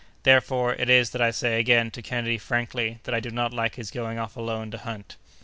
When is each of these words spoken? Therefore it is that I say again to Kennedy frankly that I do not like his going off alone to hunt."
Therefore 0.23 0.73
it 0.73 0.89
is 0.89 1.11
that 1.11 1.21
I 1.21 1.29
say 1.29 1.59
again 1.59 1.91
to 1.91 2.01
Kennedy 2.01 2.39
frankly 2.39 2.97
that 3.03 3.13
I 3.13 3.19
do 3.19 3.29
not 3.29 3.53
like 3.53 3.75
his 3.75 3.91
going 3.91 4.17
off 4.17 4.35
alone 4.35 4.71
to 4.71 4.79
hunt." 4.79 5.15